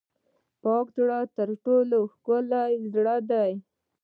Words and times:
پاک 0.61 0.85
زړه 0.97 1.19
تر 1.35 1.49
ټولو 1.63 1.97
ښکلی 2.13 2.71
زړه 2.93 3.15
دی. 3.29 3.51